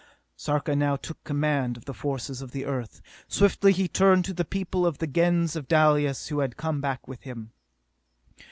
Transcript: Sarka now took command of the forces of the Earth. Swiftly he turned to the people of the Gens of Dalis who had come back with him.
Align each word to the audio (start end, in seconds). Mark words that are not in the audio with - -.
Sarka 0.35 0.75
now 0.75 0.95
took 0.95 1.23
command 1.23 1.77
of 1.77 1.85
the 1.85 1.93
forces 1.93 2.41
of 2.41 2.49
the 2.53 2.65
Earth. 2.65 3.03
Swiftly 3.27 3.71
he 3.71 3.87
turned 3.87 4.25
to 4.25 4.33
the 4.33 4.43
people 4.43 4.83
of 4.83 4.97
the 4.97 5.05
Gens 5.05 5.55
of 5.55 5.67
Dalis 5.67 6.29
who 6.29 6.39
had 6.39 6.57
come 6.57 6.81
back 6.81 7.07
with 7.07 7.21
him. 7.21 7.51